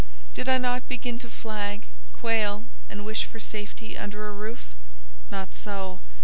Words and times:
Did 0.33 0.49
I 0.49 0.57
not 0.57 0.89
begin 0.89 1.19
to 1.19 1.29
flag, 1.29 1.83
quail, 2.11 2.63
and 2.89 3.05
wish 3.05 3.25
for 3.25 3.39
safety 3.39 3.95
under 3.95 4.27
a 4.27 4.31
roof? 4.33 4.73
Not 5.29 5.53
so. 5.53 5.99